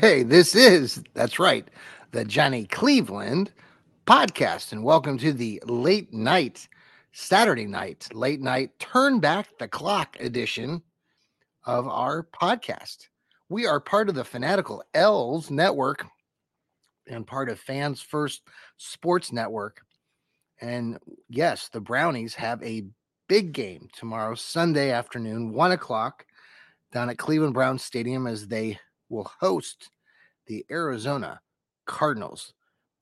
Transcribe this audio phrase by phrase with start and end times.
[0.00, 1.68] Hey, this is, that's right,
[2.12, 3.52] the Johnny Cleveland
[4.06, 4.72] podcast.
[4.72, 6.66] And welcome to the late night,
[7.12, 10.80] Saturday night, late night, turn back the clock edition
[11.66, 13.08] of our podcast.
[13.50, 16.06] We are part of the Fanatical L's network
[17.06, 18.40] and part of Fans First
[18.78, 19.82] Sports Network.
[20.62, 20.96] And
[21.28, 22.86] yes, the Brownies have a
[23.28, 26.24] big game tomorrow, Sunday afternoon, one o'clock,
[26.92, 28.78] down at Cleveland Browns Stadium as they
[29.12, 29.90] will host
[30.46, 31.40] the Arizona
[31.86, 32.54] Cardinals.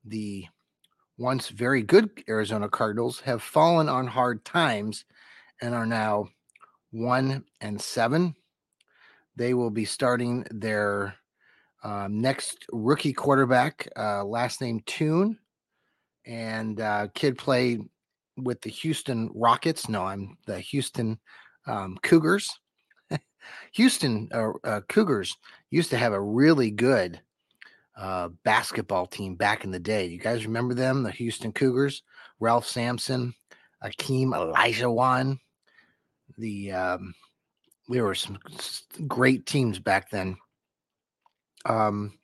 [0.05, 0.45] The
[1.17, 5.05] once very good Arizona Cardinals have fallen on hard times
[5.61, 6.27] and are now
[6.91, 8.35] one and seven.
[9.35, 11.15] They will be starting their
[11.83, 15.37] um, next rookie quarterback, uh, last name Tune,
[16.25, 17.81] and uh, kid played
[18.37, 19.87] with the Houston Rockets.
[19.87, 21.19] No, I'm the Houston
[21.65, 22.59] um, Cougars.
[23.73, 25.37] Houston uh, uh, Cougars
[25.69, 27.19] used to have a really good
[27.97, 30.05] uh, basketball team back in the day.
[30.05, 32.03] You guys remember them, the Houston Cougars?
[32.39, 33.33] Ralph Sampson,
[33.83, 35.39] Akeem Olajuwon.
[36.37, 37.13] The um,
[37.87, 38.39] there were some
[39.07, 40.37] great teams back then.
[41.65, 42.17] Um,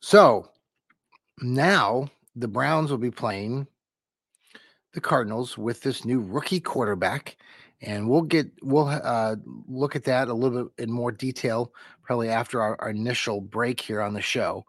[0.00, 0.48] so
[1.40, 3.66] now the Browns will be playing
[4.92, 7.36] the Cardinals with this new rookie quarterback,
[7.82, 9.36] and we'll get we'll uh,
[9.68, 13.80] look at that a little bit in more detail probably after our, our initial break
[13.80, 14.64] here on the show.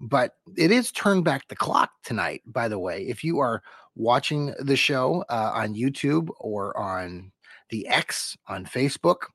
[0.00, 2.42] But it is turn back the clock tonight.
[2.46, 3.62] By the way, if you are
[3.94, 7.32] watching the show uh, on YouTube or on
[7.70, 9.26] the X on Facebook,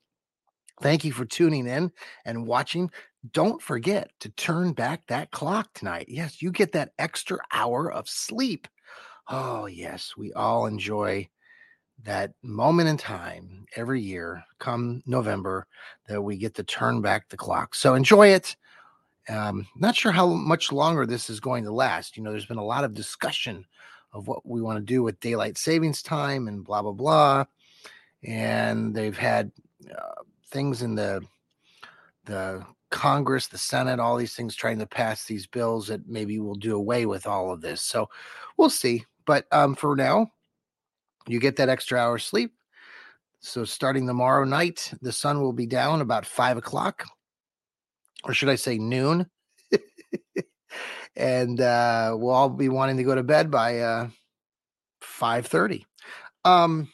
[0.81, 1.91] thank you for tuning in
[2.25, 2.91] and watching.
[3.31, 6.05] Don't forget to turn back that clock tonight.
[6.09, 8.67] Yes, you get that extra hour of sleep.
[9.29, 11.27] Oh, yes, we all enjoy
[12.03, 15.65] that moment in time every year come November
[16.07, 17.75] that we get to turn back the clock.
[17.75, 18.55] So enjoy it.
[19.29, 22.15] Um, not sure how much longer this is going to last.
[22.15, 23.65] You know, there's been a lot of discussion
[24.13, 27.45] of what we want to do with daylight savings time and blah, blah, blah.
[28.23, 29.51] And they've had
[29.91, 31.21] uh, things in the,
[32.25, 36.55] the Congress, the Senate, all these things trying to pass these bills that maybe will
[36.55, 37.81] do away with all of this.
[37.81, 38.09] So
[38.55, 39.05] we'll see.
[39.25, 40.31] But um, for now,
[41.27, 42.53] you get that extra hour sleep.
[43.39, 47.05] So starting tomorrow night, the sun will be down about five o'clock,
[48.23, 49.29] or should I say noon?
[51.15, 54.09] and uh, we'll all be wanting to go to bed by uh,
[55.01, 55.85] five thirty.
[56.45, 56.89] Um,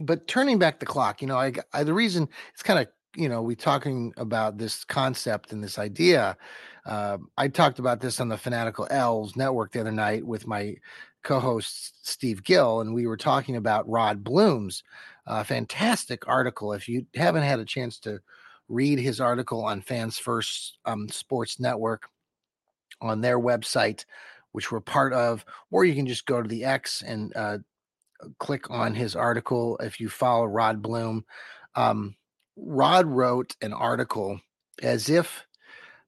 [0.00, 3.28] but turning back the clock, you know, I, I the reason it's kind of you
[3.28, 6.36] know we talking about this concept and this idea.
[6.84, 10.76] Uh, I talked about this on the Fanatical Elves network the other night with my
[11.26, 14.84] co-host Steve Gill, and we were talking about Rod Bloom's
[15.26, 16.72] uh, fantastic article.
[16.72, 18.20] If you haven't had a chance to
[18.68, 22.08] read his article on Fans First um, Sports Network
[23.00, 24.04] on their website,
[24.52, 27.58] which we're part of, or you can just go to the X and uh,
[28.38, 31.24] click on his article if you follow Rod Bloom.
[31.74, 32.14] Um,
[32.56, 34.40] Rod wrote an article
[34.80, 35.44] as if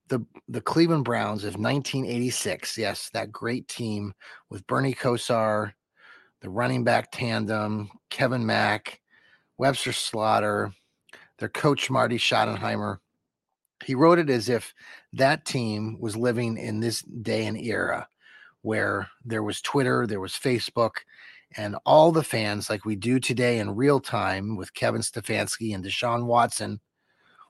[0.09, 4.15] the the Cleveland Browns of 1986, yes, that great team
[4.51, 5.73] with Bernie Kosar,
[6.41, 9.01] the running back tandem, Kevin Mack,
[9.59, 10.73] Webster Slaughter,
[11.39, 12.99] their coach Marty Schottenheimer.
[13.85, 14.75] He wrote it as if
[15.13, 18.09] that team was living in this day and era
[18.63, 20.97] where there was Twitter, there was Facebook,
[21.57, 25.85] and all the fans, like we do today in real time with Kevin Stefanski and
[25.85, 26.81] Deshaun Watson,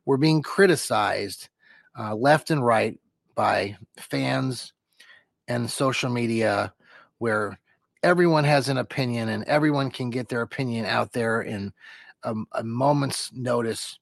[0.04, 1.48] were being criticized
[1.98, 2.98] uh, left and right
[3.34, 4.72] by fans
[5.48, 6.72] and social media,
[7.18, 7.58] where
[8.02, 11.72] everyone has an opinion and everyone can get their opinion out there in
[12.22, 13.98] a, a moment's notice.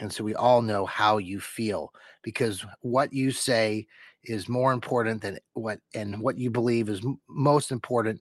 [0.00, 3.86] And so we all know how you feel because what you say
[4.24, 8.20] is more important than what and what you believe is m- most important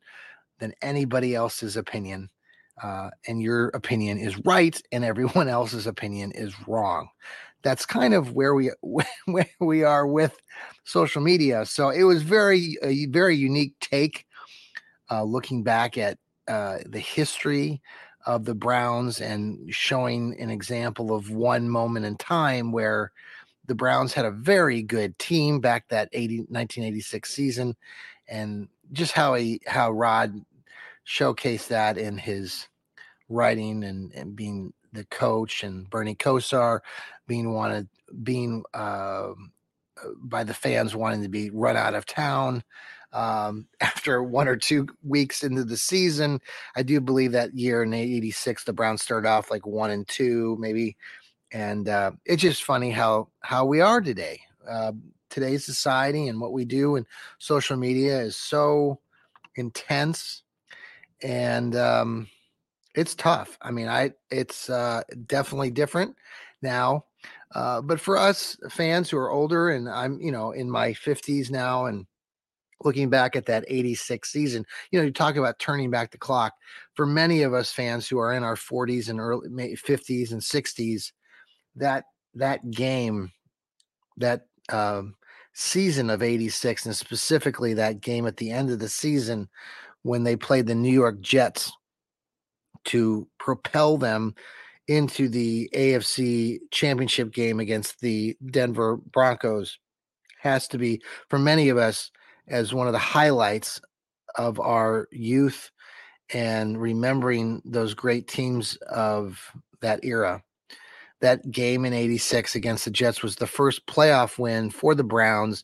[0.59, 2.29] than anybody else's opinion.
[2.81, 7.09] Uh, and your opinion is right, and everyone else's opinion is wrong.
[7.63, 8.71] That's kind of where we
[9.25, 10.35] where we are with
[10.83, 11.65] social media.
[11.65, 14.25] So it was very a very unique take,
[15.09, 16.17] uh, looking back at
[16.47, 17.81] uh, the history
[18.25, 23.11] of the Browns and showing an example of one moment in time where
[23.67, 27.75] the Browns had a very good team back that 80, 1986 season,
[28.27, 30.33] and just how he how Rod
[31.07, 32.67] showcased that in his
[33.29, 36.81] writing and, and being the coach and Bernie Kosar
[37.27, 37.87] being wanted
[38.23, 39.29] being uh,
[40.21, 42.63] by the fans wanting to be run out of town
[43.13, 46.41] um, after one or two weeks into the season.
[46.75, 50.57] I do believe that year in '86 the Browns started off like one and two,
[50.59, 50.97] maybe,
[51.51, 54.41] and uh, it's just funny how how we are today.
[54.69, 54.93] Uh,
[55.29, 57.05] today's society and what we do and
[57.39, 58.99] social media is so
[59.55, 60.43] intense
[61.23, 62.27] and um,
[62.95, 63.57] it's tough.
[63.61, 66.15] I mean, I it's uh, definitely different
[66.61, 67.05] now.
[67.53, 71.49] Uh, but for us fans who are older, and I'm you know in my 50s
[71.49, 72.05] now, and
[72.83, 76.53] looking back at that 86 season, you know, you talk about turning back the clock.
[76.95, 81.11] For many of us fans who are in our 40s and early 50s and 60s,
[81.75, 82.05] that
[82.35, 83.31] that game,
[84.17, 85.15] that um,
[85.53, 89.49] season of 86, and specifically that game at the end of the season
[90.03, 91.71] when they played the New York Jets
[92.85, 94.35] to propel them
[94.87, 99.79] into the AFC championship game against the Denver Broncos
[100.39, 102.11] has to be for many of us
[102.47, 103.79] as one of the highlights
[104.35, 105.71] of our youth
[106.33, 109.51] and remembering those great teams of
[109.81, 110.41] that era.
[111.19, 115.63] That game in 86 against the Jets was the first playoff win for the Browns.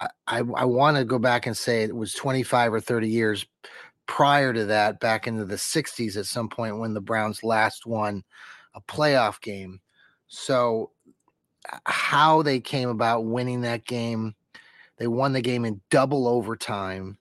[0.00, 3.46] I, I, I want to go back and say it was 25 or 30 years
[4.06, 8.24] prior to that, back into the 60s at some point when the Browns last won
[8.74, 9.80] a playoff game.
[10.28, 10.90] So,
[11.84, 14.34] how they came about winning that game,
[14.98, 17.18] they won the game in double overtime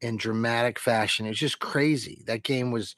[0.00, 1.24] in dramatic fashion.
[1.26, 2.22] It's just crazy.
[2.26, 2.94] That game was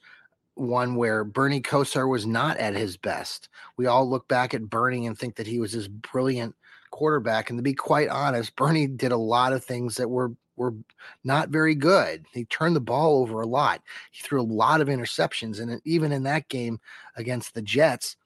[0.55, 3.47] one where Bernie Kosar was not at his best.
[3.77, 6.55] We all look back at Bernie and think that he was this brilliant
[6.91, 7.49] quarterback.
[7.49, 10.73] And to be quite honest, Bernie did a lot of things that were were
[11.23, 12.25] not very good.
[12.33, 13.81] He turned the ball over a lot.
[14.11, 15.61] He threw a lot of interceptions.
[15.61, 16.79] And even in that game
[17.15, 18.17] against the Jets,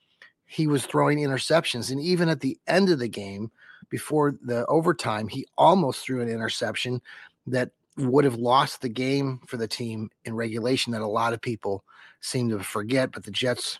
[0.45, 1.92] he was throwing interceptions.
[1.92, 3.51] And even at the end of the game,
[3.89, 7.01] before the overtime, he almost threw an interception
[7.48, 11.42] that would have lost the game for the team in regulation that a lot of
[11.42, 11.84] people
[12.22, 13.12] seem to forget.
[13.12, 13.80] But the Jets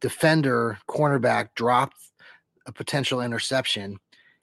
[0.00, 1.96] defender, cornerback dropped
[2.66, 3.98] a potential interception.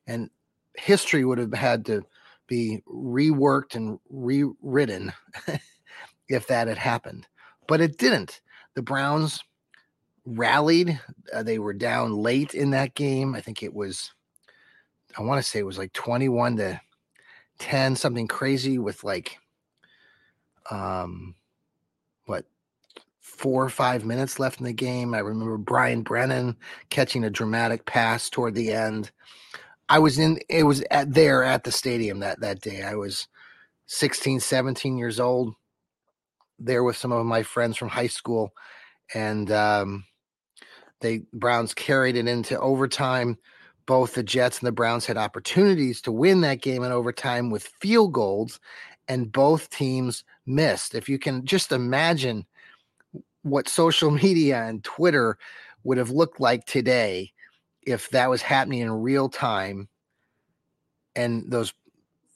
[0.06, 0.30] And
[0.76, 2.04] history would have had to
[2.48, 5.14] be reworked and rewritten
[6.30, 7.28] if that had happened.
[7.68, 8.42] But it didn't.
[8.76, 9.44] The Browns
[10.26, 11.00] rallied.
[11.34, 13.36] Uh, they were down late in that game.
[13.36, 14.12] I think it was,
[15.18, 16.82] I want to say it was like 21 to
[17.60, 19.38] 10, something crazy with like,
[20.70, 21.36] um,
[22.26, 22.46] what,
[23.20, 25.14] four or five minutes left in the game.
[25.14, 26.58] I remember Brian Brennan
[26.90, 29.12] catching a dramatic pass toward the end.
[29.90, 32.84] I was in it was at there at the stadium that that day.
[32.84, 33.28] I was
[33.88, 35.54] 16, 17 years old
[36.60, 38.52] there with some of my friends from high school
[39.14, 40.04] and um,
[41.02, 43.38] they Browns carried it into overtime.
[43.86, 47.72] Both the Jets and the Browns had opportunities to win that game in overtime with
[47.80, 48.60] field goals
[49.08, 50.94] and both teams missed.
[50.94, 52.46] If you can just imagine
[53.44, 55.38] what social media and Twitter
[55.86, 57.32] would have looked like today
[57.88, 59.88] if that was happening in real time
[61.16, 61.74] and those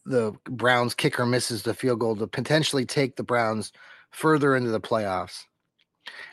[0.05, 3.71] the Browns kicker misses the field goal to potentially take the Browns
[4.09, 5.43] further into the playoffs.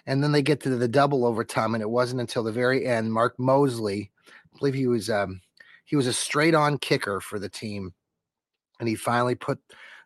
[0.07, 3.13] And then they get to the double overtime, and it wasn't until the very end.
[3.13, 5.43] Mark Moseley, I believe he was um,
[5.85, 7.93] he was a straight on kicker for the team,
[8.81, 9.59] and he finally put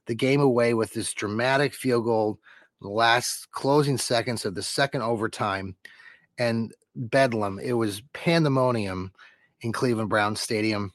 [0.06, 2.40] the game away with this dramatic field goal,
[2.80, 5.76] the last closing seconds of the second overtime,
[6.38, 7.58] and bedlam.
[7.58, 9.12] It was pandemonium
[9.60, 10.92] in Cleveland Brown Stadium.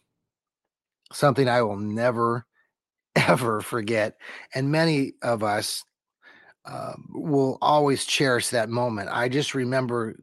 [1.12, 2.46] Something I will never,
[3.16, 4.18] ever forget.
[4.54, 5.84] And many of us
[6.66, 9.10] uh, will always cherish that moment.
[9.12, 10.18] I just remember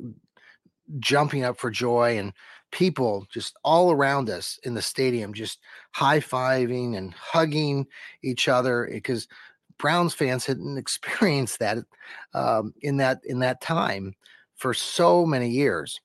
[0.98, 2.32] jumping up for joy and
[2.70, 5.60] people just all around us in the stadium just
[5.92, 7.86] high fiving and hugging
[8.22, 9.28] each other because
[9.78, 11.78] Browns fans hadn't experienced that
[12.34, 14.14] um, in that in that time
[14.64, 16.00] for so many years.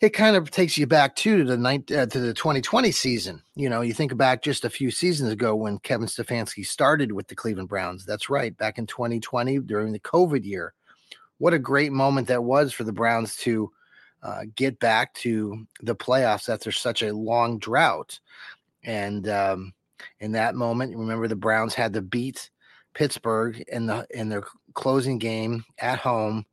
[0.00, 3.42] It kind of takes you back too to the uh, to the 2020 season.
[3.54, 7.28] You know, you think back just a few seasons ago when Kevin Stefanski started with
[7.28, 8.06] the Cleveland Browns.
[8.06, 10.72] That's right, back in 2020 during the COVID year.
[11.36, 13.70] What a great moment that was for the Browns to
[14.22, 18.18] uh, get back to the playoffs after such a long drought.
[18.82, 19.74] And um,
[20.20, 22.48] in that moment, remember the Browns had to beat
[22.94, 26.46] Pittsburgh in the in their closing game at home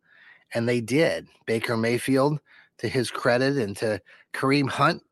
[0.53, 1.27] and they did.
[1.45, 2.39] Baker Mayfield,
[2.79, 4.01] to his credit, and to
[4.33, 5.03] Kareem Hunt,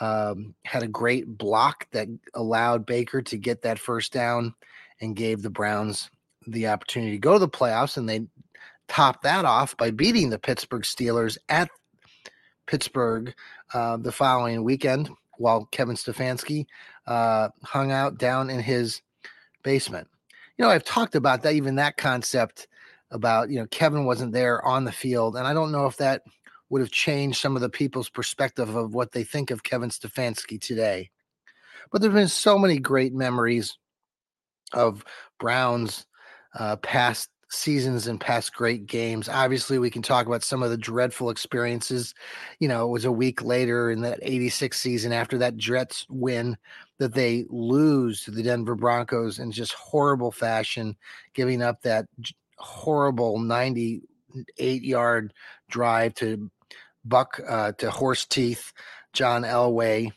[0.00, 4.54] um, had a great block that allowed Baker to get that first down
[5.00, 6.10] and gave the Browns
[6.46, 7.96] the opportunity to go to the playoffs.
[7.96, 8.26] And they
[8.88, 11.70] topped that off by beating the Pittsburgh Steelers at
[12.66, 13.34] Pittsburgh
[13.74, 16.66] uh, the following weekend while Kevin Stefanski
[17.06, 19.02] uh, hung out down in his
[19.62, 20.08] basement.
[20.56, 22.68] You know, I've talked about that, even that concept
[23.10, 25.36] about, you know, Kevin wasn't there on the field.
[25.36, 26.22] And I don't know if that
[26.68, 30.60] would have changed some of the people's perspective of what they think of Kevin Stefanski
[30.60, 31.10] today.
[31.90, 33.76] But there have been so many great memories
[34.72, 35.04] of
[35.38, 36.06] Browns
[36.58, 39.28] uh, past seasons and past great games.
[39.28, 42.14] Obviously, we can talk about some of the dreadful experiences.
[42.60, 46.56] You know, it was a week later in that 86 season after that Jets win
[46.98, 50.96] that they lose to the Denver Broncos in just horrible fashion,
[51.34, 52.06] giving up that
[52.60, 55.32] horrible 98 yard
[55.68, 56.50] drive to
[57.04, 58.72] Buck uh, to Horse Teeth,
[59.12, 60.12] John Elway,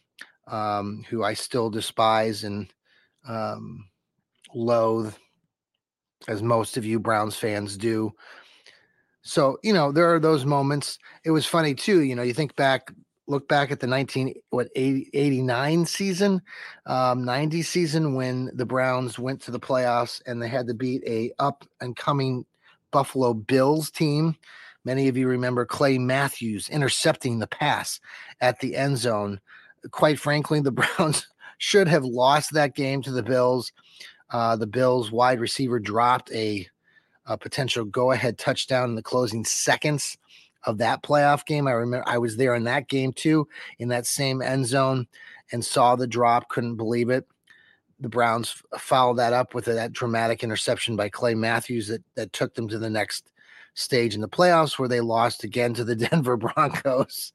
[0.47, 2.71] um, who I still despise and
[3.27, 3.87] um,
[4.53, 5.15] loathe
[6.27, 8.13] as most of you Browns fans do.
[9.21, 10.99] So, you know, there are those moments.
[11.23, 12.91] It was funny too, you know, you think back,
[13.27, 16.41] look back at the 19 what 80, 89 season,
[16.85, 21.03] um 90 season when the Browns went to the playoffs and they had to beat
[21.05, 22.45] a up and coming
[22.91, 24.35] Buffalo Bills team.
[24.85, 27.99] Many of you remember Clay Matthews intercepting the pass
[28.41, 29.39] at the end zone.
[29.91, 31.27] Quite frankly, the Browns
[31.57, 33.71] should have lost that game to the Bills.
[34.29, 36.67] Uh, the Bills wide receiver dropped a,
[37.25, 40.17] a potential go ahead touchdown in the closing seconds
[40.65, 41.67] of that playoff game.
[41.67, 43.47] I remember I was there in that game too,
[43.79, 45.07] in that same end zone,
[45.51, 46.49] and saw the drop.
[46.49, 47.27] Couldn't believe it.
[47.99, 52.55] The Browns followed that up with that dramatic interception by Clay Matthews that that took
[52.55, 53.31] them to the next
[53.75, 57.33] stage in the playoffs, where they lost again to the Denver Broncos.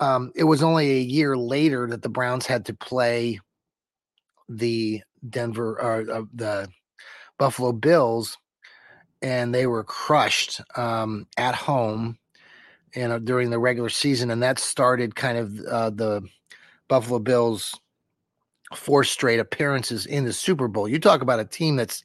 [0.00, 3.40] Um, it was only a year later that the Browns had to play
[4.48, 6.68] the Denver or uh, the
[7.38, 8.38] Buffalo Bills,
[9.20, 12.18] and they were crushed um, at home,
[12.94, 16.22] you know, during the regular season, and that started kind of uh, the
[16.88, 17.78] Buffalo Bills
[18.74, 20.88] four straight appearances in the Super Bowl.
[20.88, 22.04] You talk about a team that's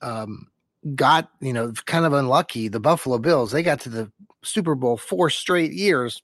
[0.00, 0.48] um,
[0.94, 2.68] got you know kind of unlucky.
[2.68, 4.12] The Buffalo Bills they got to the
[4.44, 6.22] Super Bowl four straight years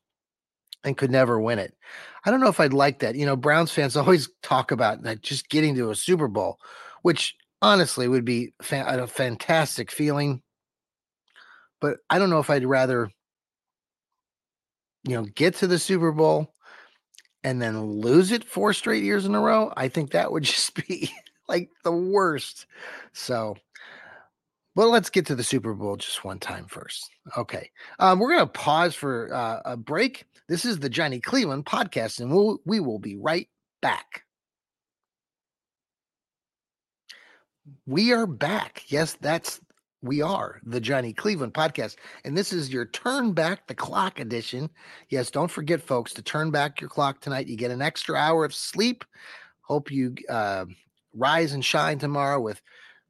[0.84, 1.74] and could never win it.
[2.24, 3.14] I don't know if I'd like that.
[3.14, 6.58] You know, Browns fans always talk about that just getting to a Super Bowl,
[7.02, 10.42] which honestly would be fa- a fantastic feeling.
[11.80, 13.10] But I don't know if I'd rather,
[15.04, 16.52] you know, get to the Super Bowl
[17.44, 19.72] and then lose it four straight years in a row.
[19.76, 21.10] I think that would just be
[21.48, 22.66] like the worst.
[23.12, 23.56] So
[24.78, 27.10] well, let's get to the Super Bowl just one time first.
[27.36, 27.68] Okay.
[27.98, 30.24] Um, we're going to pause for uh, a break.
[30.48, 33.48] This is the Johnny Cleveland podcast, and we'll, we will be right
[33.82, 34.22] back.
[37.86, 38.84] We are back.
[38.86, 39.60] Yes, that's
[40.02, 41.96] we are the Johnny Cleveland podcast.
[42.24, 44.70] And this is your turn back the clock edition.
[45.08, 47.48] Yes, don't forget, folks, to turn back your clock tonight.
[47.48, 49.04] You get an extra hour of sleep.
[49.62, 50.66] Hope you uh,
[51.14, 52.62] rise and shine tomorrow with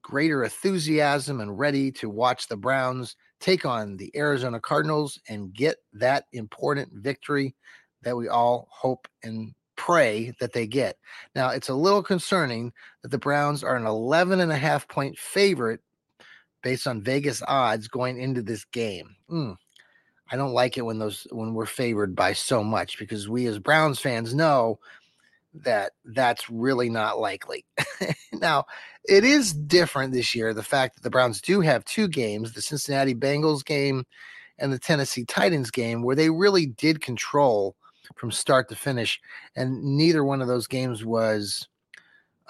[0.02, 5.76] greater enthusiasm and ready to watch the Browns take on the Arizona Cardinals and get
[5.92, 7.54] that important victory
[8.02, 10.97] that we all hope and pray that they get.
[11.35, 15.16] Now, it's a little concerning that the Browns are an 11 and a half point
[15.18, 15.80] favorite
[16.62, 19.16] based on Vegas odds going into this game.
[19.30, 19.56] Mm,
[20.30, 23.58] I don't like it when those when we're favored by so much because we as
[23.58, 24.78] Browns fans know
[25.54, 27.64] that that's really not likely.
[28.32, 28.64] now,
[29.04, 30.52] it is different this year.
[30.52, 34.04] The fact that the Browns do have two games, the Cincinnati Bengals game
[34.58, 37.76] and the Tennessee Titans game, where they really did control
[38.16, 39.20] from start to finish.
[39.56, 41.68] And neither one of those games was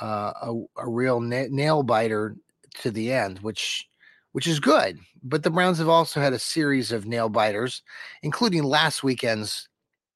[0.00, 2.36] uh, a, a, real na- nail biter
[2.80, 3.88] to the end, which
[4.32, 4.99] which is good.
[5.23, 7.82] But the Browns have also had a series of nail biters,
[8.23, 9.68] including last weekend's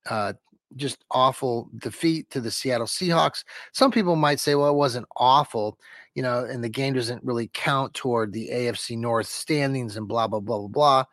[0.09, 0.35] uh,
[0.77, 3.45] just awful defeat to the Seattle Seahawks.
[3.73, 5.79] Some people might say, well, it wasn't awful,
[6.15, 10.27] you know, and the game doesn't really count toward the AFC North standings and blah
[10.27, 11.05] blah blah blah blah.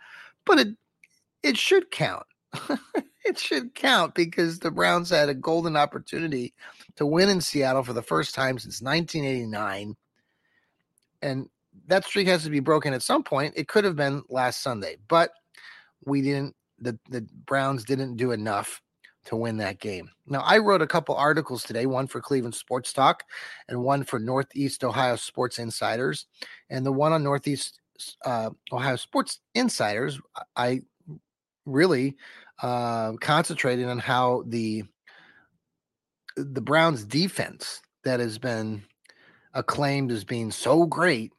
[0.46, 0.68] But it
[1.44, 2.26] it should count.
[3.26, 6.54] it should count because the Browns had a golden opportunity
[6.96, 9.96] to win in Seattle for the first time since 1989.
[11.22, 11.50] And
[11.88, 13.54] that streak has to be broken at some point.
[13.56, 15.32] It could have been last Sunday, but
[16.06, 18.82] we didn't the the Browns didn't do enough
[19.26, 20.10] to win that game.
[20.28, 23.24] Now, I wrote a couple articles today, one for Cleveland Sports Talk
[23.68, 26.26] and one for Northeast Ohio Sports Insiders.
[26.70, 27.80] And the one on Northeast
[28.26, 30.20] uh, Ohio Sports Insiders,
[30.56, 30.82] I
[31.66, 32.16] really
[32.62, 34.84] uh, concentrated on how the
[36.36, 38.84] the Browns defense that has been
[39.54, 41.34] acclaimed as being so great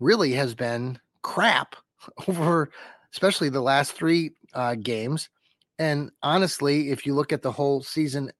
[0.00, 1.76] really has been crap
[2.28, 2.70] over
[3.12, 5.30] especially the last three uh, games.
[5.78, 8.30] And honestly, if you look at the whole season,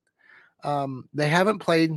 [0.64, 1.92] um, they haven't played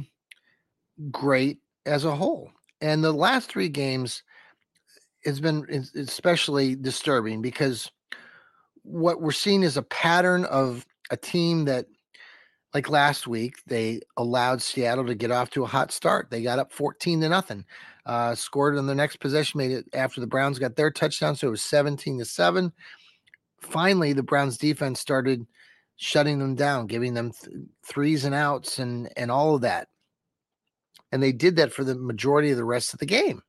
[1.11, 2.51] great as a whole.
[2.79, 4.23] And the last three games
[5.25, 7.91] has been especially disturbing because
[8.83, 11.87] what we're seeing is a pattern of a team that
[12.73, 16.29] like last week, they allowed Seattle to get off to a hot start.
[16.29, 17.65] They got up 14 to nothing.
[18.05, 21.35] Uh, scored on the next possession, made it after the Browns got their touchdown.
[21.35, 22.71] So it was 17 to 7.
[23.61, 25.45] Finally, the Browns defense started
[25.97, 29.89] shutting them down, giving them th- threes and outs and and all of that.
[31.11, 33.41] And they did that for the majority of the rest of the game.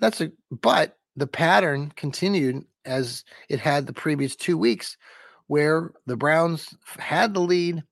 [0.00, 4.96] That's a but the pattern continued as it had the previous two weeks
[5.50, 7.82] where the Browns had the lead,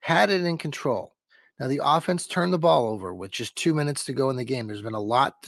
[0.00, 1.12] had it in control.
[1.60, 4.44] Now the offense turned the ball over with just two minutes to go in the
[4.44, 4.66] game.
[4.66, 5.46] There's been a lot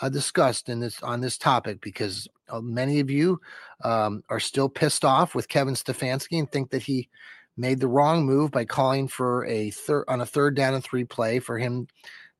[0.00, 3.40] uh, discussed in this on this topic because uh, many of you
[3.82, 7.08] um, are still pissed off with Kevin Stefanski and think that he
[7.56, 11.04] made the wrong move by calling for a third on a third down and three
[11.04, 11.88] play for him,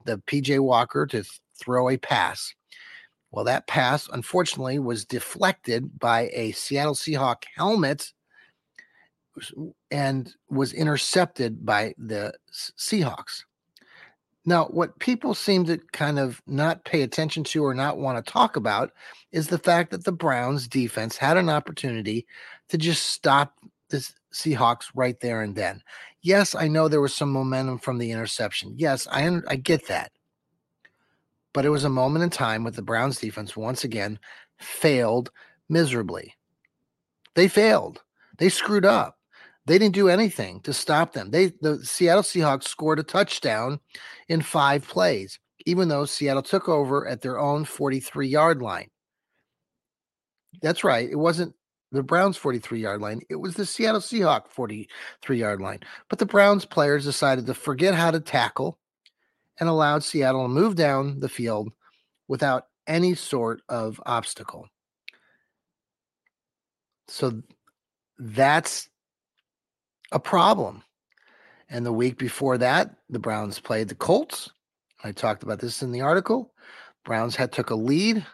[0.05, 2.55] the PJ Walker to th- throw a pass.
[3.33, 8.13] Well, that pass unfortunately was deflected by a Seattle Seahawk helmet
[9.91, 13.45] and was intercepted by the Seahawks.
[14.45, 18.33] Now, what people seem to kind of not pay attention to or not want to
[18.33, 18.91] talk about
[19.31, 22.27] is the fact that the Browns defense had an opportunity
[22.69, 23.55] to just stop
[23.91, 25.83] the Seahawks right there and then.
[26.23, 28.75] Yes, I know there was some momentum from the interception.
[28.77, 30.11] Yes, I I get that.
[31.53, 34.19] But it was a moment in time with the Browns defense once again
[34.59, 35.31] failed
[35.69, 36.35] miserably.
[37.35, 38.03] They failed.
[38.39, 39.19] They screwed up.
[39.67, 41.31] They didn't do anything to stop them.
[41.31, 43.79] They the Seattle Seahawks scored a touchdown
[44.29, 48.89] in five plays, even though Seattle took over at their own 43 yard line.
[50.61, 51.09] That's right.
[51.09, 51.55] It wasn't
[51.93, 53.21] the Browns 43 yard line.
[53.31, 55.81] It was the Seattle Seahawks 43 yard line.
[56.09, 58.79] But the Browns players decided to forget how to tackle
[59.61, 61.73] and allowed Seattle to move down the field
[62.27, 64.67] without any sort of obstacle.
[67.09, 67.43] So
[68.19, 68.89] that's
[70.13, 70.83] a problem.
[71.69, 74.51] And the week before that, the Browns played the Colts.
[75.03, 76.53] I talked about this in the article.
[77.05, 78.25] Browns had took a lead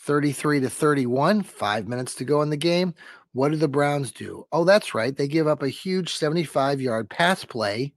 [0.00, 2.94] 33 to 31, 5 minutes to go in the game.
[3.32, 4.46] What did the Browns do?
[4.52, 5.16] Oh, that's right.
[5.16, 7.94] They give up a huge 75-yard pass play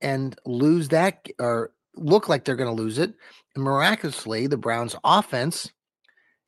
[0.00, 3.14] and lose that or look like they're going to lose it.
[3.54, 5.72] And miraculously, the Browns offense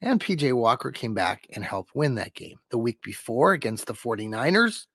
[0.02, 2.58] and PJ Walker came back and helped win that game.
[2.70, 4.86] The week before against the 49ers,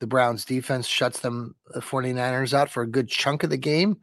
[0.00, 3.56] the Browns defense shuts them, uh, the 49ers, out for a good chunk of the
[3.56, 3.98] game.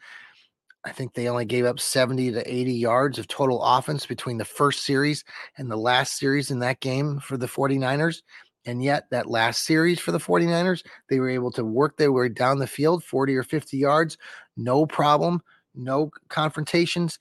[0.84, 4.45] I think they only gave up 70 to 80 yards of total offense between the
[4.45, 5.23] first series
[5.57, 8.21] and the last series in that game for the 49ers.
[8.65, 12.29] And yet, that last series for the 49ers, they were able to work their way
[12.29, 14.17] down the field 40 or 50 yards,
[14.55, 15.41] no problem,
[15.73, 17.17] no confrontations,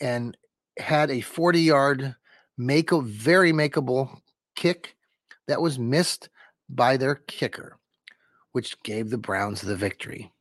[0.00, 0.36] and
[0.78, 2.14] had a 40 yard
[2.56, 4.20] make a very makeable
[4.54, 4.96] kick
[5.48, 6.28] that was missed
[6.68, 7.78] by their kicker,
[8.52, 10.32] which gave the Browns the victory.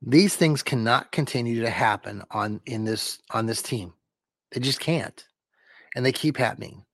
[0.00, 3.92] These things cannot continue to happen on in this on this team.
[4.50, 5.24] They just can't.
[5.94, 6.84] And they keep happening.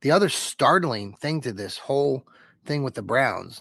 [0.00, 2.26] The other startling thing to this whole
[2.64, 3.60] thing with the Browns,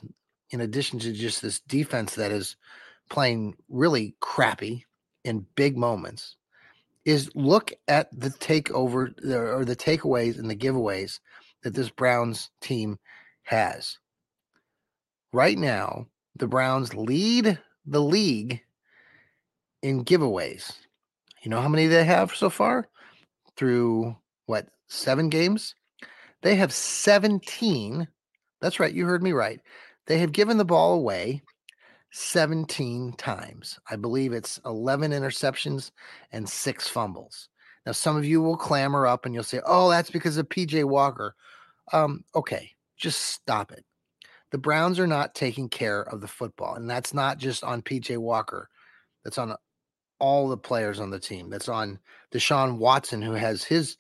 [0.52, 2.56] in addition to just this defense that is
[3.10, 4.86] playing really crappy
[5.24, 6.36] in big moments,
[7.06, 11.20] is look at the takeover or the takeaways and the giveaways
[11.64, 12.98] that this Browns team
[13.44, 13.98] has.
[15.32, 18.62] Right now, the Browns lead the league
[19.84, 20.74] in giveaways.
[21.44, 22.88] You know how many they have so far?
[23.56, 24.16] Through
[24.48, 25.76] what, seven games?
[26.42, 28.08] They have 17.
[28.62, 28.94] That's right.
[28.94, 29.60] You heard me right.
[30.08, 31.42] They have given the ball away
[32.18, 33.78] 17 times.
[33.92, 35.92] I believe it's 11 interceptions
[36.32, 37.50] and six fumbles.
[37.86, 40.86] Now, some of you will clamor up and you'll say, oh, that's because of PJ
[40.86, 41.36] Walker.
[41.92, 43.84] Um, okay, just stop it.
[44.52, 48.18] The Browns are not taking care of the football, and that's not just on PJ
[48.18, 48.70] Walker.
[49.26, 49.54] That's on
[50.18, 51.50] all the players on the team.
[51.50, 52.00] That's on
[52.32, 53.98] Deshaun Watson, who has his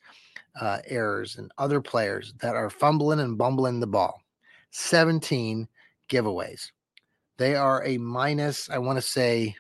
[0.62, 4.22] uh, errors, and other players that are fumbling and bumbling the ball.
[4.72, 5.68] 17
[6.10, 6.72] giveaways.
[7.38, 9.56] They are a minus, I want to say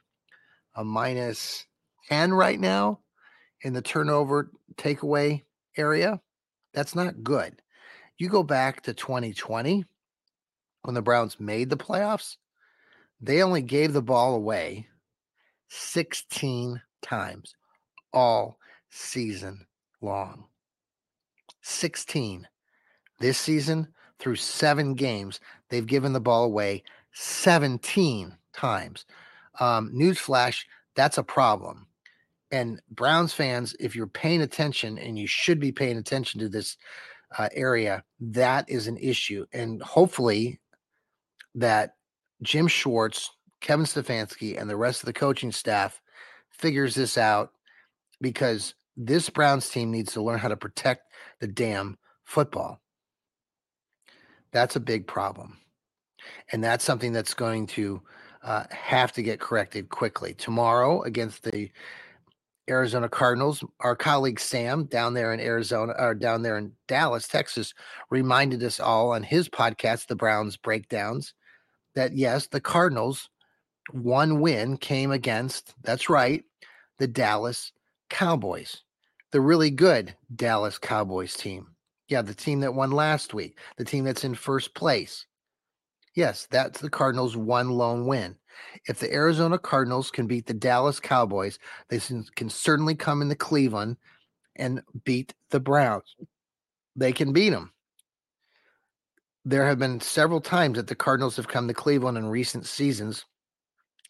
[0.75, 1.65] a minus
[2.09, 2.99] 10 right now
[3.61, 5.43] in the turnover takeaway
[5.77, 6.21] area.
[6.73, 7.61] That's not good.
[8.17, 9.85] You go back to 2020,
[10.83, 12.37] when the Browns made the playoffs,
[13.19, 14.87] they only gave the ball away
[15.69, 17.55] 16 times
[18.13, 18.57] all
[18.89, 19.65] season
[20.01, 20.45] long.
[21.61, 22.47] 16.
[23.19, 23.87] This season,
[24.19, 26.83] through seven games, they've given the ball away
[27.15, 29.05] 17 times.
[29.59, 31.87] Um, newsflash, that's a problem.
[32.51, 36.77] And Browns fans, if you're paying attention, and you should be paying attention to this
[37.37, 39.45] uh, area, that is an issue.
[39.51, 40.59] And hopefully,
[41.55, 41.95] that
[42.43, 46.01] Jim Schwartz, Kevin Stefanski, and the rest of the coaching staff
[46.51, 47.51] figures this out
[48.21, 52.81] because this Browns team needs to learn how to protect the damn football.
[54.51, 55.57] That's a big problem.
[56.51, 58.01] And that's something that's going to
[58.43, 60.33] uh, have to get corrected quickly.
[60.33, 61.71] Tomorrow against the
[62.69, 67.73] Arizona Cardinals, our colleague Sam down there in Arizona or down there in Dallas, Texas,
[68.09, 71.33] reminded us all on his podcast, The Browns Breakdowns,
[71.93, 73.29] that yes, the Cardinals
[73.91, 76.43] one win came against, that's right,
[76.97, 77.71] the Dallas
[78.09, 78.81] Cowboys,
[79.31, 81.67] the really good Dallas Cowboys team.
[82.07, 85.25] Yeah, the team that won last week, the team that's in first place.
[86.15, 88.35] Yes, that's the Cardinals' one lone win.
[88.87, 91.99] If the Arizona Cardinals can beat the Dallas Cowboys, they
[92.35, 93.97] can certainly come into Cleveland
[94.55, 96.15] and beat the Browns.
[96.95, 97.73] They can beat them.
[99.43, 103.25] There have been several times that the Cardinals have come to Cleveland in recent seasons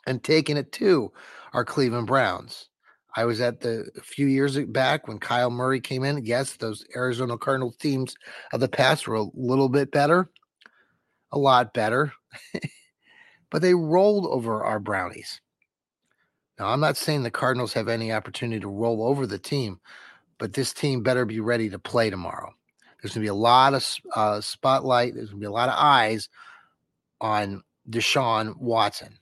[0.05, 1.11] and taken it to
[1.53, 2.69] our Cleveland Browns.
[3.15, 6.23] I was at the a few years back when Kyler Murray came in.
[6.23, 8.15] Yes, those Arizona Cardinals teams
[8.53, 10.29] of the past were a little bit better,
[11.35, 12.13] a lot better,
[13.51, 15.41] but they rolled over our Brownies.
[16.57, 19.79] Now, I'm not saying the Cardinals have any opportunity to roll over the team,
[20.39, 22.53] but this team better be ready to play tomorrow.
[23.01, 25.13] There's going to be a lot of uh, spotlight.
[25.13, 26.29] There's going to be a lot of eyes
[27.19, 29.19] on Deshaun Watson.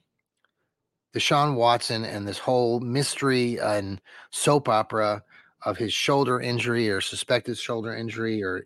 [1.15, 3.99] Deshaun Watson and this whole mystery and
[4.31, 5.23] soap opera
[5.65, 8.65] of his shoulder injury or suspected shoulder injury, or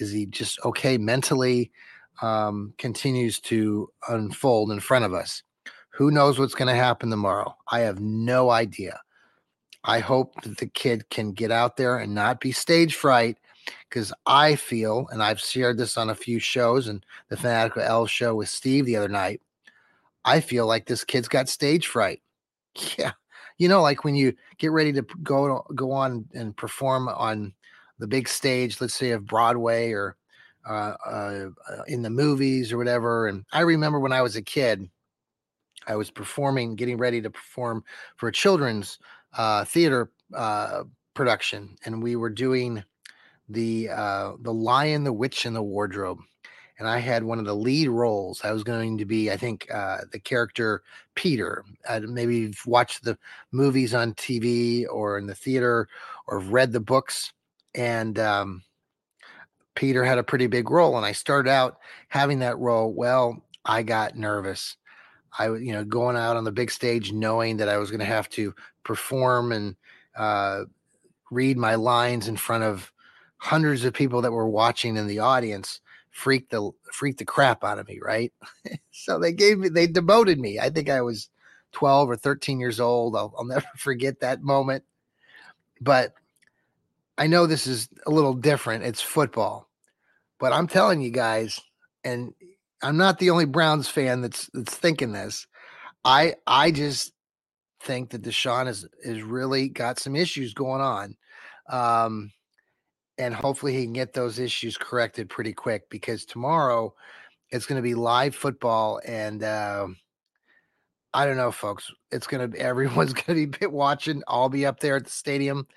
[0.00, 1.70] is he just okay mentally,
[2.22, 5.42] um, continues to unfold in front of us.
[5.90, 7.56] Who knows what's going to happen tomorrow?
[7.70, 9.00] I have no idea.
[9.84, 13.38] I hope that the kid can get out there and not be stage fright
[13.88, 18.06] because I feel, and I've shared this on a few shows and the Fanatical L
[18.06, 19.40] show with Steve the other night.
[20.24, 22.20] I feel like this kid's got stage fright.
[22.98, 23.12] Yeah.
[23.56, 27.52] You know, like when you get ready to go go on and perform on
[28.00, 30.16] the big stage, let's say of Broadway or
[30.66, 33.28] uh, uh, uh, in the movies or whatever.
[33.28, 34.88] And I remember when I was a kid,
[35.86, 37.84] I was performing, getting ready to perform
[38.16, 38.98] for a children's
[39.36, 42.82] uh, theater uh, production, and we were doing
[43.48, 46.20] the uh, the Lion, the Witch, and the Wardrobe
[46.78, 48.40] and I had one of the lead roles.
[48.44, 50.82] I was going to be, I think, uh, the character
[51.14, 51.64] Peter.
[52.00, 53.16] Maybe watched the
[53.52, 55.88] movies on TV or in the theater
[56.26, 57.32] or read the books.
[57.74, 58.62] And um,
[59.74, 60.96] Peter had a pretty big role.
[60.96, 62.92] And I started out having that role.
[62.92, 64.76] Well, I got nervous.
[65.36, 68.06] I, you know, going out on the big stage, knowing that I was going to
[68.06, 69.76] have to perform and
[70.16, 70.64] uh,
[71.30, 72.92] read my lines in front of
[73.38, 77.78] hundreds of people that were watching in the audience freaked the freaked the crap out
[77.78, 78.32] of me, right?
[78.92, 80.58] so they gave me they demoted me.
[80.60, 81.28] I think I was
[81.72, 83.16] 12 or 13 years old.
[83.16, 84.84] I'll, I'll never forget that moment.
[85.80, 86.14] But
[87.16, 88.84] I know this is a little different.
[88.84, 89.68] It's football.
[90.40, 91.60] But I'm telling you guys,
[92.02, 92.34] and
[92.82, 95.46] I'm not the only Browns fan that's that's thinking this.
[96.04, 97.12] I I just
[97.80, 101.16] think that Deshaun has is really got some issues going on.
[101.68, 102.32] Um,
[103.16, 106.92] and hopefully he can get those issues corrected pretty quick because tomorrow
[107.50, 109.86] it's going to be live football and uh,
[111.12, 111.90] I don't know, folks.
[112.10, 114.22] It's to everyone's going to be watching.
[114.26, 115.68] I'll be up there at the stadium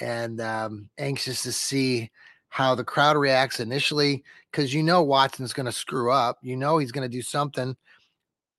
[0.00, 2.10] and um, anxious to see
[2.48, 6.38] how the crowd reacts initially because you know Watson's going to screw up.
[6.42, 7.76] You know he's going to do something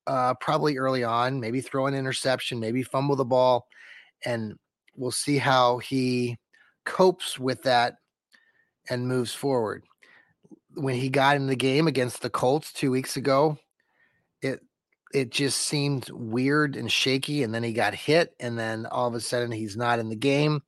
[0.08, 3.68] uh, probably early on, maybe throw an interception, maybe fumble the ball,
[4.26, 4.58] and
[4.96, 6.38] we'll see how he
[6.86, 7.96] copes with that
[8.90, 9.84] and moves forward.
[10.76, 13.58] When he got in the game against the Colts two weeks ago,
[14.42, 14.60] it
[15.14, 19.14] it just seemed weird and shaky, and then he got hit, and then all of
[19.14, 20.64] a sudden he's not in the game.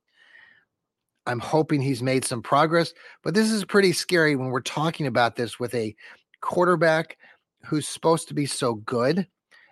[1.26, 5.36] I'm hoping he's made some progress, but this is pretty scary when we're talking about
[5.36, 5.94] this with a
[6.40, 7.16] quarterback
[7.64, 9.26] who's supposed to be so good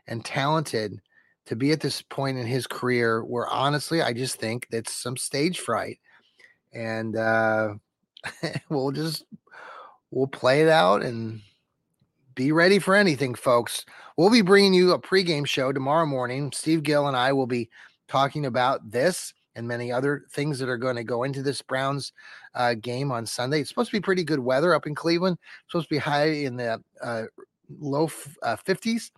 [0.06, 1.00] and talented
[1.46, 5.16] to be at this point in his career where honestly I just think that's some
[5.16, 5.98] stage fright.
[6.72, 7.74] And uh
[8.68, 9.24] we'll just
[10.10, 11.40] we'll play it out and
[12.34, 13.84] be ready for anything, folks.
[14.16, 16.50] We'll be bringing you a pregame show tomorrow morning.
[16.52, 17.70] Steve Gill and I will be
[18.08, 22.12] talking about this and many other things that are going to go into this Browns
[22.54, 23.60] uh, game on Sunday.
[23.60, 25.38] It's supposed to be pretty good weather up in Cleveland.
[25.40, 27.24] It's supposed to be high in the uh,
[27.78, 28.10] low
[28.42, 29.10] uh, 50s.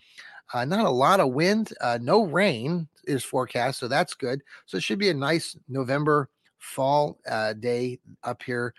[0.55, 4.43] Uh, not a lot of wind, uh, no rain is forecast, so that's good.
[4.67, 8.73] So it should be a nice November fall uh, day up here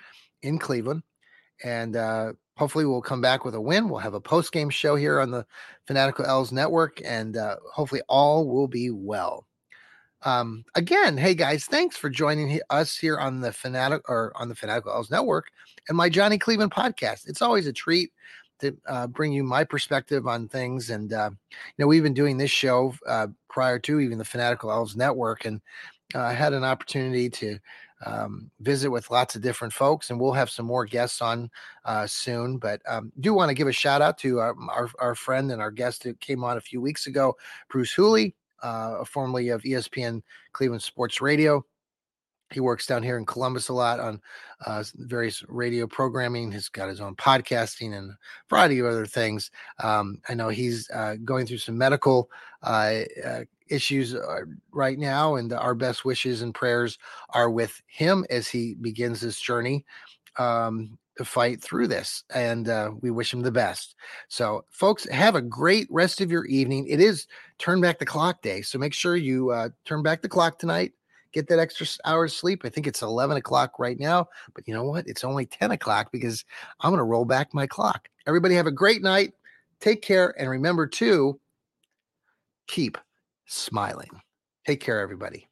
[0.43, 1.03] in Cleveland,
[1.63, 1.95] and
[2.55, 3.89] hopefully we'll come back with a win.
[3.89, 5.45] We'll have a post game show here on the
[5.87, 7.37] Fanatical L's network, and
[7.73, 9.45] hopefully all will be well.
[10.23, 14.55] Um, again, hey guys, thanks for joining us here on the Fanatic or on the
[14.55, 15.47] Fanatical Elves Network
[15.87, 17.27] and my Johnny Cleveland podcast.
[17.27, 18.11] It's always a treat
[18.59, 20.89] to uh, bring you my perspective on things.
[20.89, 24.71] And uh, you know, we've been doing this show uh, prior to even the Fanatical
[24.71, 25.61] Elves Network, and
[26.15, 27.59] uh, I had an opportunity to
[28.05, 31.49] um, visit with lots of different folks, and we'll have some more guests on
[31.85, 32.57] uh, soon.
[32.57, 35.61] But um, do want to give a shout out to our, our, our friend and
[35.61, 37.35] our guest who came on a few weeks ago,
[37.69, 40.21] Bruce Hooley uh, formerly of ESPN
[40.53, 41.65] Cleveland Sports Radio.
[42.51, 44.21] He works down here in Columbus a lot on
[44.65, 46.51] uh, various radio programming.
[46.51, 48.17] He's got his own podcasting and a
[48.49, 49.51] variety of other things.
[49.83, 52.29] Um, I know he's uh, going through some medical
[52.63, 54.41] uh, uh issues uh,
[54.71, 56.97] right now, and our best wishes and prayers
[57.31, 59.85] are with him as he begins this journey.
[60.37, 63.95] Um, fight through this and uh, we wish him the best.
[64.27, 66.87] So folks have a great rest of your evening.
[66.87, 67.27] It is
[67.57, 70.93] turn back the clock day so make sure you uh, turn back the clock tonight
[71.33, 72.61] get that extra hours of sleep.
[72.63, 75.07] I think it's 11 o'clock right now but you know what?
[75.07, 76.45] It's only 10 o'clock because
[76.81, 78.07] i'm going to roll back my clock.
[78.25, 79.33] Everybody have a great night.
[79.79, 81.39] Take care and remember to
[82.67, 82.97] keep
[83.45, 84.09] smiling.
[84.65, 85.47] Take care everybody